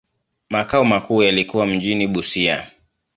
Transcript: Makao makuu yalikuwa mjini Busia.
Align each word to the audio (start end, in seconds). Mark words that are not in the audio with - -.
Makao 0.49 0.83
makuu 0.85 1.23
yalikuwa 1.23 1.65
mjini 1.65 2.07
Busia. 2.07 2.67